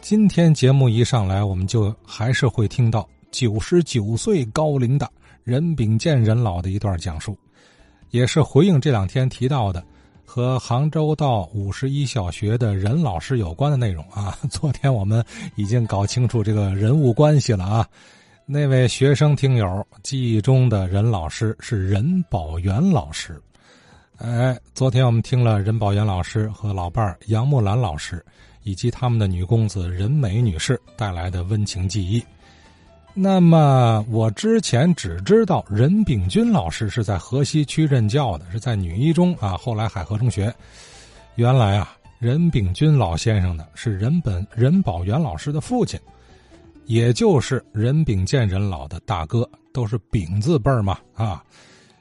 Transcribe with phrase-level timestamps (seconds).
[0.00, 5.10] 今天节目一上来，我们就还是会听到九十九岁高龄的
[5.44, 7.36] 任秉健任老的一段讲述，
[8.10, 9.84] 也是回应这两天提到的
[10.24, 14.38] 和杭州道五十一小学的任老师有关的内容啊。
[14.50, 15.22] 昨天我们
[15.56, 17.86] 已经搞清楚这个人物关系了啊。
[18.46, 23.38] 那位学生听友记忆中的任老师是任宝元老师。
[24.16, 28.24] 哎，昨天我们听了任宝元老师和老伴杨木兰老师。
[28.68, 32.22] 以及他们的女公子任美女士带来的温情记忆。
[33.14, 40.54] 那么，我之前只知道任秉军老师是在河西区任教的，是在女一中啊，后来海河中学。
[41.36, 45.98] 原来啊，任秉军老先生呢是任本任宝元老师的父亲，
[46.84, 51.42] 也就是任秉建任老的大哥，都是秉字辈嘛啊。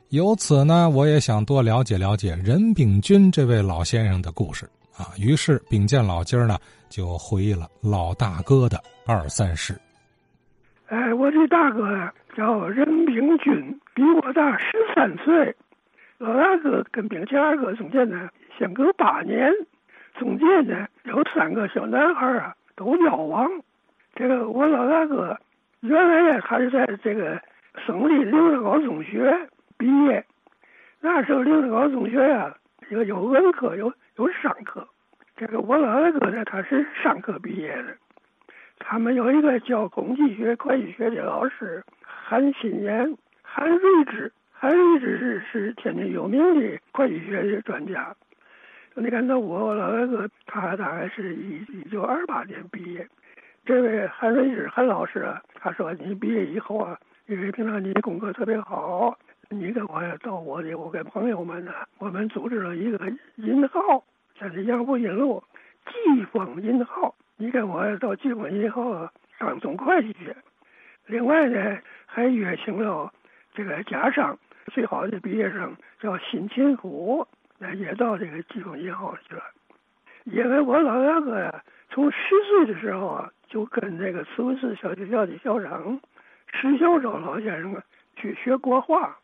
[0.09, 4.69] 由此呢，我也想多了解了解任秉军这位老先生的故事。
[4.97, 6.57] 啊，于是秉健老今儿呢
[6.89, 9.79] 就回忆了老大哥的二三事。
[10.87, 15.55] 哎，我这大哥叫任秉军，比我大十三岁。
[16.17, 18.27] 老大哥跟秉健二哥中间呢
[18.57, 19.53] 相隔八年，
[20.17, 23.47] 中间呢有三个小男孩啊都夭亡。
[24.15, 25.37] 这个我老大哥
[25.81, 27.39] 原来呀他是在这个
[27.85, 30.25] 省立刘德高中学毕业，
[30.99, 32.51] 那时候刘德高中学呀
[32.89, 33.93] 有有文科有。
[34.17, 34.83] 有商科，
[35.37, 37.95] 这个我老大哥呢，他是商科毕业的。
[38.79, 44.31] 他们有一个教经济学、会计学的老师韩新年、韩瑞之。
[44.51, 48.15] 韩瑞之是是天津有名的会计学的专家。
[48.95, 53.07] 你看，到我老大哥，他大概是一一九二八年毕业。
[53.63, 59.15] 这位韩瑞之韩老师啊，他说你毕业以后啊，因为平常你的功课特别好。
[59.49, 62.99] 你跟我到我的，我跟朋友们呢，我们组织了一个
[63.35, 64.03] 银号，
[64.39, 65.43] 在这杨府银路
[65.85, 67.13] 季风银号。
[67.37, 70.35] 你跟我到季风银号当总会计去。
[71.05, 73.13] 另外呢，还约请了
[73.53, 74.37] 这个家商
[74.73, 77.25] 最好的毕业生叫辛勤虎，
[77.75, 79.41] 也到这个季风银号去了。
[80.25, 82.17] 因为我老大哥呀，从十
[82.49, 85.99] 岁的时候啊，就跟那个慈湖寺小学校的校长
[86.51, 87.83] 石小洲老先生啊
[88.15, 89.15] 去学国画。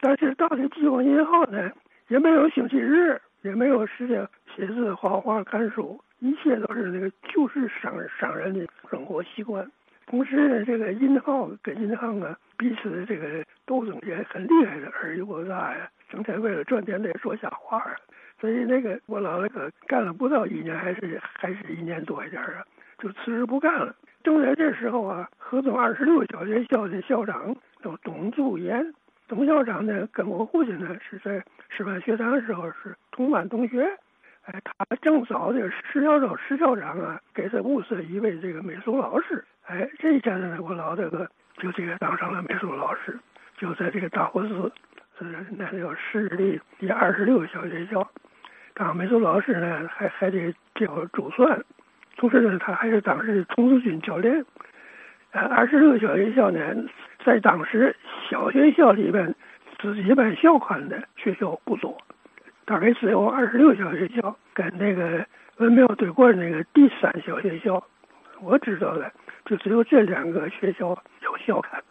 [0.00, 1.72] 但是到这季风银号呢，
[2.08, 9.68] 也没有星期日，也没有时间写字、画画、看书，一切都是那个就是商商人的生活习惯。
[10.06, 17.96] 同时呢，这个银行跟银行啊彼此这个斗争也很厉害的，尔虞我诈呀，整天为了赚钱得说瞎话啊。
[18.40, 22.62] 所以那个我老那个干了不到一年，还是还是一年多一点啊，
[22.98, 23.96] 就辞职不干了。
[24.22, 28.92] 正在这时候啊，河东二十六小学校的校长叫董祝言。
[29.26, 33.88] 董校长呢，跟我父亲呢是在师范学堂的时候是同班同学。
[34.44, 39.44] 哎，他正找这个石教授、石校长啊，给他物色一位这个美术老师。
[39.66, 41.26] 哎，这一下子呢，我老大哥
[41.58, 43.18] 就这个当上了美术老师，
[43.56, 44.72] 就在这个大佛寺，
[45.18, 45.24] 是
[45.56, 48.06] 那叫市里第二十六小学校
[48.74, 51.64] 当美术老师呢，还还得教珠算，
[52.16, 54.44] 同时呢，他还是当时的童子军教练。
[55.32, 56.60] 呃，二十六小学校呢。
[57.24, 57.96] 在当时，
[58.28, 59.34] 小学校里边
[59.80, 61.96] 自己办校刊的学校不多，
[62.64, 65.24] 大概只有二十六小学校跟那个
[65.58, 67.82] 文庙对过那个第三小学校，
[68.40, 69.10] 我知道的
[69.44, 70.88] 就只有这两个学校
[71.22, 71.82] 有校刊。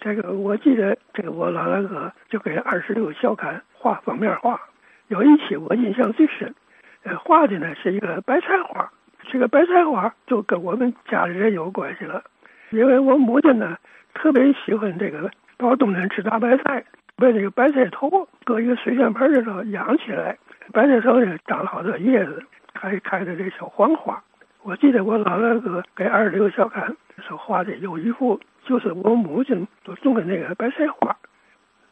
[0.00, 4.60] 这个我记得，这个我老大哥就给二十六校刊画封面画，
[5.08, 6.54] 有一期我印象最深，
[7.02, 8.90] 呃，画的呢是一个白菜花，
[9.30, 12.22] 这个白菜花就跟我们家里人有关系了，
[12.70, 13.76] 因为我母亲呢。
[14.12, 16.84] 特别喜欢这个，到冬天吃大白菜，
[17.20, 20.36] 把这个白菜头搁一个水仙盆里头养起来，
[20.72, 22.42] 白菜头里长了好多叶子，
[22.72, 24.20] 还开着这小黄花。
[24.62, 31.14] 我记得我老大哥给二十六小看所画的有一幅，就是我母亲都种的那个白菜花。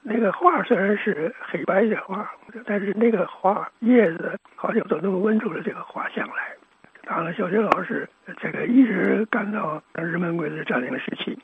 [0.02, 2.26] 那个花虽然是黑白的花，
[2.64, 6.34] 但是那个花叶子好像都能闻出了这个花香来。
[7.04, 11.38] 当了小学老师，这个一直干到日本鬼子占领时期。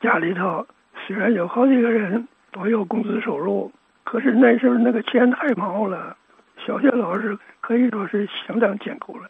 [0.00, 0.66] 家里头
[1.06, 3.70] 虽然有好几个人都有工资收入，
[4.04, 6.16] 可是那时候那个钱太毛了，
[6.56, 9.28] 小学老师可以说是相当艰苦了。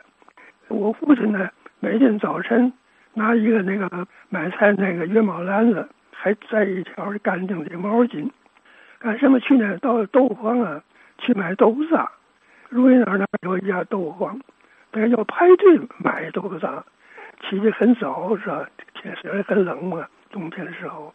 [0.68, 1.48] 我父亲呢，
[1.80, 2.72] 每天早晨
[3.14, 8.28] 拿一个那个买菜那个月毛篮子，还带一条干净的毛巾，
[8.98, 9.76] 干什么去呢？
[9.78, 10.82] 到豆腐坊啊
[11.18, 12.10] 去买豆腐渣。
[12.68, 14.40] 如意那儿有一家豆腐坊，
[14.90, 16.82] 但是要排队买豆腐渣，
[17.42, 18.66] 起得很早是吧？
[18.94, 20.06] 天虽然很冷嘛。
[20.30, 21.12] 冬天的时候，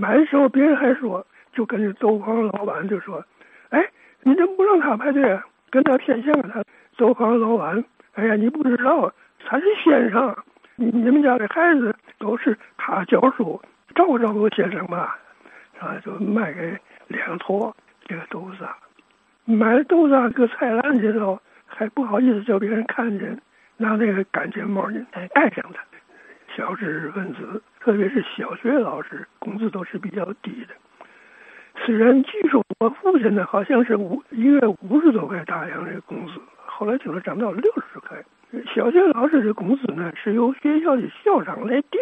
[0.00, 3.22] 买的时候别人还说，就跟着豆坊老板就说
[3.68, 3.86] ：“哎，
[4.22, 5.38] 你怎么不让他排队？
[5.68, 6.64] 跟他偏向他
[6.96, 9.12] 豆坊老板，哎呀，你不知道
[9.44, 10.34] 他是先生，
[10.76, 13.60] 你你们家的孩子都是他教书，
[13.94, 15.18] 照顾照顾先生吧，
[15.78, 16.74] 啊，就卖给
[17.08, 17.76] 两坨
[18.06, 18.66] 这个豆子。
[19.44, 23.38] 买了豆子搁菜篮里头，还不好意思叫别人看见，
[23.76, 25.84] 拿那个干睫毛呢盖上它。
[26.56, 30.74] 小知识分子，特别是小学老师，工资都是比较低的。
[31.82, 36.34] 虽然据说我父亲呢，好像是五一月五十多块大洋的工资，
[36.66, 38.22] 后来听说涨到六十块。
[38.74, 41.98] 小学老师的工资呢，是由学校的校长来定，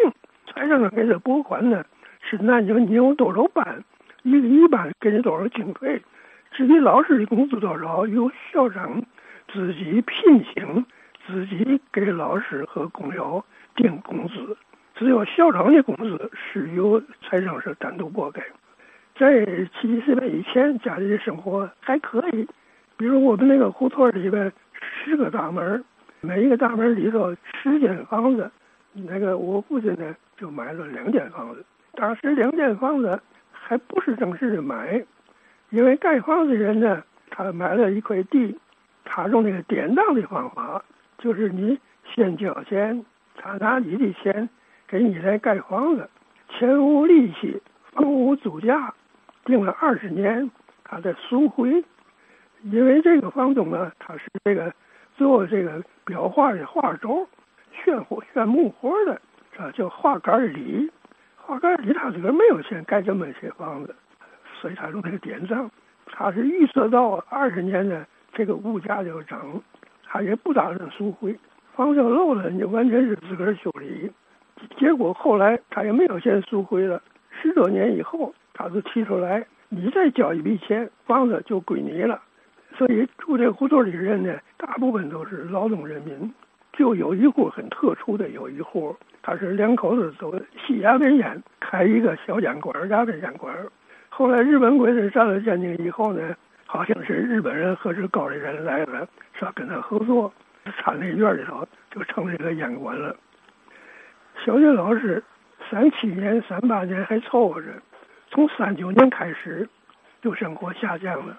[0.47, 1.85] 财政上给他拨款呢，
[2.19, 3.81] 是南京你有多少班，
[4.23, 6.01] 一个一班给你多少经费。
[6.51, 9.01] 至于老师的工资多少，由校长
[9.53, 10.85] 自己聘请，
[11.25, 13.41] 自己给老师和工友
[13.75, 14.57] 定工资。
[14.99, 18.41] 只有校长的工资是由财政是单独拨给。
[19.17, 22.45] 在七七四八以前，家里的生活还可以。
[22.97, 24.51] 比如我们那个胡同里边
[24.81, 25.81] 十个大门，
[26.19, 28.51] 每一个大门里头十间房子。
[28.91, 31.63] 那个我父亲呢，就买了两间房子。
[31.93, 33.17] 当时两间房子
[33.53, 35.01] 还不是正式的买。
[35.69, 38.53] 因为盖房子人呢，他买了一块地，
[39.05, 40.83] 他用那个典当的方法，
[41.19, 43.05] 就是你先交钱，
[43.37, 44.49] 他拿你的钱
[44.89, 46.09] 给你来盖房子，
[46.49, 48.91] 钱无利息，房无租价，
[49.45, 50.49] 定了二十年，
[50.83, 51.83] 他再赎回。
[52.63, 54.73] 因为这个房东呢，他是这个
[55.15, 57.27] 做这个裱画的画轴，
[57.71, 59.21] 炫火炫木活的，
[59.55, 60.89] 这叫画杆里。
[61.37, 63.95] 画杆里他自个儿没有钱盖这么些房子。
[64.59, 65.69] 所以他用那个典账，
[66.07, 68.03] 他是预测到二十年呢，
[68.33, 69.39] 这个物价就涨，
[70.03, 71.37] 他也不打算赎回。
[71.75, 74.11] 房子漏了，你完全是自个儿修理。
[74.77, 77.01] 结果后来他也没有钱赎回了。
[77.41, 82.21] 十多年以后，他就提出来，你再交一笔钱，房子就归你了。
[82.77, 86.33] 所以住这胡同里的人呢，大部分都是劳动人民，
[86.73, 90.33] 就有一户很特殊的，有一户他是两口子都
[90.65, 93.67] 吸鸦片烟，开一个小烟馆，鸦片烟馆儿。
[94.09, 96.35] 后来日本鬼子占了天津以后呢，
[96.65, 99.51] 好像是日本人和这高丽人来了，是吧？
[99.55, 100.31] 跟他合作，
[100.77, 103.15] 餐厅院里头就成了一个烟馆了。
[104.45, 105.21] 小学老师
[105.69, 107.67] 三七年、三八年还凑合着，
[108.31, 109.67] 从三九年开始
[110.21, 111.37] 就生活下降了。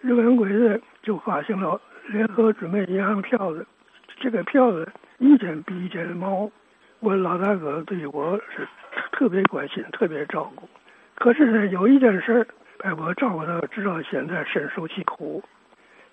[0.00, 3.64] 日本鬼子就发行了联合准备银行票子，
[4.18, 6.50] 这个票子一件比一件毛。
[6.98, 8.66] 我老大哥对我是
[9.12, 10.68] 特别关心、特别照顾。
[11.14, 12.46] 可是呢，有一件事
[12.78, 15.42] 把我照顾到直到现在深受其苦，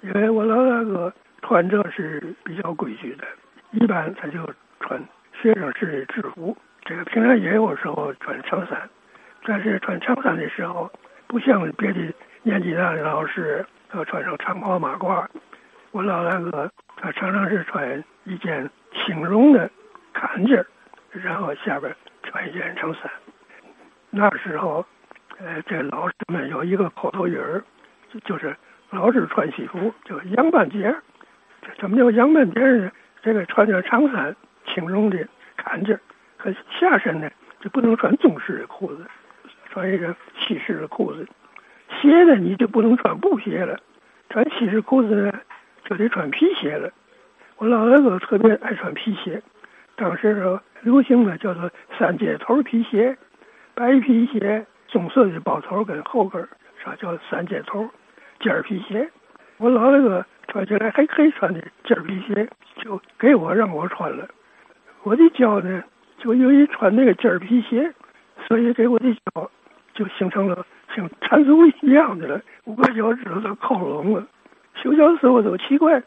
[0.01, 1.11] 因为我老大哥
[1.41, 3.23] 穿着是比较规矩的，
[3.71, 4.39] 一般他就
[4.79, 5.01] 穿
[5.41, 8.89] 学生式的制服，这个平常也有时候穿长衫，
[9.43, 10.91] 但是穿长衫的时候，
[11.27, 11.99] 不像别的
[12.43, 15.25] 年纪大的老师要穿上长袍马褂，
[15.91, 19.69] 我老大哥他常常是穿一件轻绒的
[20.13, 20.65] 坎肩，
[21.11, 23.09] 然后下边穿一件长衫，
[24.09, 24.85] 那时候。
[25.41, 27.63] 呃，这老师们有一个口头语儿，
[28.25, 28.53] 就是
[28.89, 30.93] 老师穿西服叫杨半截。
[31.79, 32.91] 怎么叫杨半截呢？
[33.21, 34.35] 这个穿着长衫、
[34.79, 35.27] 轻绒的
[35.57, 35.99] 坎肩，
[36.37, 37.29] 和下身呢
[37.59, 39.05] 就不能穿中式的裤子，
[39.69, 41.27] 穿一个西式的裤子。
[42.01, 43.77] 鞋呢你就不能穿布鞋了，
[44.29, 45.33] 穿西式裤子呢
[45.83, 46.89] 就得穿皮鞋了。
[47.57, 49.41] 我老大哥特别爱穿皮鞋，
[49.95, 53.17] 当时说流行的叫做三接头皮鞋，
[53.75, 54.65] 白皮鞋。
[54.91, 56.41] 棕色的包头跟后跟，
[56.83, 57.87] 啥叫三接头
[58.39, 59.07] 尖皮鞋？
[59.57, 64.27] 我老大哥穿起来还可以穿的尖皮鞋，就给我让我穿了。
[65.03, 65.83] 我的脚呢，
[66.17, 67.91] 就由于穿那个尖儿皮鞋，
[68.47, 69.49] 所以给我的脚
[69.93, 70.65] 就形成了
[70.95, 74.27] 像蚕足一样的了，五个脚趾头都靠拢了。
[74.75, 76.01] 修脚师傅都奇怪，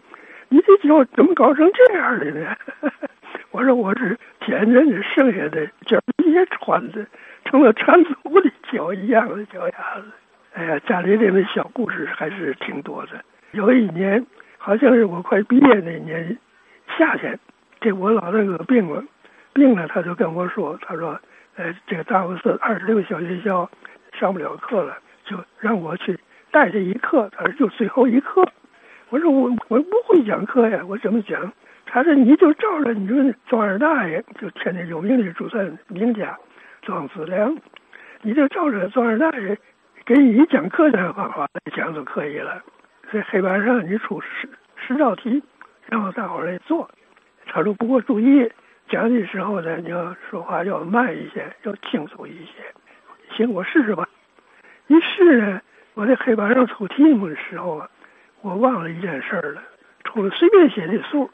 [0.49, 2.57] 你的脚怎么搞成这样的呢？
[3.51, 7.07] 我说我是天天的剩下的尖皮鞋穿的。
[7.45, 10.05] 成了蚕足的脚一样的脚丫子。
[10.55, 13.21] 哎呀，家里人的小故事还是挺多的。
[13.51, 14.25] 有一年，
[14.59, 16.39] 好像是我快毕业那年
[16.97, 17.39] 夏天，
[17.83, 19.05] 这我老大哥病了，
[19.53, 21.21] 病了他就跟我说，他说
[21.57, 23.69] ：“呃，这个大佛寺二十六小学校
[24.13, 26.17] 上不了课了，就让我去
[26.53, 28.49] 带这一课。”他说：“就最后一课。”
[29.11, 31.53] 我说：“我我不会讲课呀，我怎么讲？”
[31.85, 36.39] 他说：“你就照着你们庄二大爷，就天津有名的珠算名家。”
[36.83, 37.57] 庄子良，
[38.23, 39.59] 你就照着庄二大爷
[40.05, 42.63] 给你讲课的方法来讲就可以了。
[43.13, 45.43] 在黑板上你出十十道题，
[45.87, 46.89] 然后大伙来做。
[47.55, 48.51] 他说：“不过注意
[48.89, 52.65] 讲的时候呢，你要说话要慢一些，要清楚一些。”
[53.37, 54.09] 行，我试试吧。
[54.87, 55.61] 一试呢，
[55.93, 57.87] 我在黑板上出题目的时候啊，
[58.41, 59.63] 我忘了一件事了。
[60.05, 61.31] 出了随便写的数，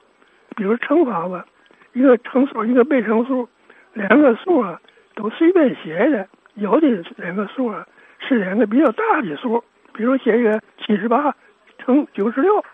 [0.56, 1.46] 比如乘法吧，
[1.92, 3.48] 一个乘数，一个被乘数，
[3.92, 4.80] 两个数啊
[5.14, 6.28] 都随便写的。
[6.54, 7.86] 有的两个数啊
[8.18, 11.32] 是两个比较大的数，比如写一个七十八
[11.78, 12.64] 乘九十六，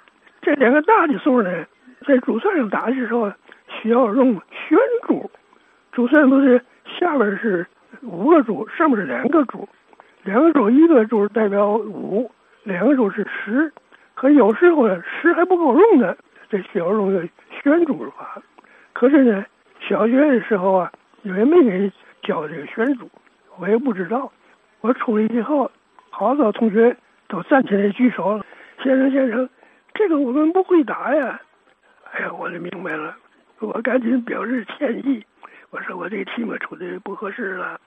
[0.40, 1.66] 这两个大的数呢，
[2.04, 3.32] 在珠算上打的时候
[3.68, 5.30] 需要用旋珠。
[5.92, 6.60] 珠算不是
[6.98, 7.66] 下边是
[8.02, 9.68] 五个珠，上面是两个珠，
[10.22, 12.30] 两个珠一个珠代表五，
[12.64, 13.72] 两个珠是十。
[14.14, 16.14] 可有时候呢，十还不够用呢，
[16.48, 17.26] 这需要用个
[17.62, 18.40] 旋珠法。
[18.92, 19.44] 可是呢，
[19.80, 20.92] 小学的时候啊，
[21.22, 21.92] 因为没给
[22.22, 23.08] 教这个旋珠，
[23.58, 24.30] 我也不知道。
[24.80, 25.70] 我出来以后，
[26.10, 26.96] 好多同学
[27.28, 28.44] 都站起来举手了。
[28.82, 29.48] 先生，先生，
[29.94, 31.40] 这个我们不会答呀。
[32.14, 33.16] 哎呀，我就明白了，
[33.58, 35.20] 我赶紧表示歉意。
[35.70, 37.80] 我说我这题目出的不合适了。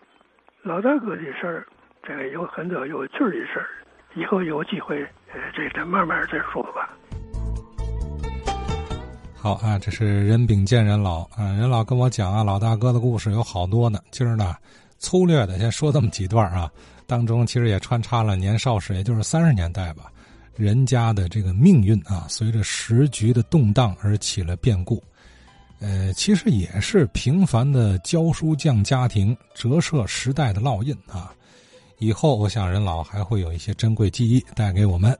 [0.63, 1.65] 老大哥的事儿，
[2.03, 3.67] 这个有很多有趣的事儿，
[4.15, 5.01] 以后有机会，
[5.33, 6.89] 呃，这咱慢慢再说吧。
[9.37, 13.97] 好啊，这是人禀见人老啊，人老跟我讲啊，老大哥的故事有好多呢。
[14.11, 14.55] 今儿呢，
[14.97, 16.69] 粗略的先说这么几段啊，
[17.07, 20.11] 当中其实也穿插了年少时，也就是三十年代吧，
[20.57, 25.01] 人家的这个命运啊，随着时局的动荡而起了变故。
[25.79, 31.31] 呃，其实也是平凡的教书匠家庭折射时代的烙印啊。
[31.99, 35.15] 以后我想，任老还会有一些珍贵记忆带给我们。